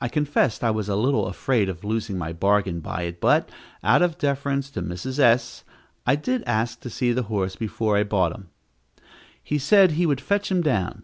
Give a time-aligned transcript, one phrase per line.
[0.00, 3.50] I confess I was a little afraid of losing my bargain by it, but,
[3.82, 5.18] out of deference to Mrs.
[5.18, 5.64] S.,
[6.06, 8.50] I did ask to see the horse before I bought him.
[9.42, 11.02] He said he would fetch him down.